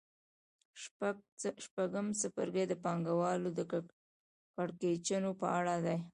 [1.63, 3.59] شپږم څپرکی د پانګوالۍ د
[4.55, 5.97] کړکېچونو په اړه دی